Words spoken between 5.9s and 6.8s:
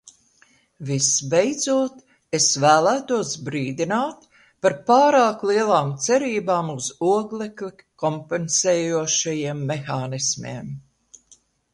cerībām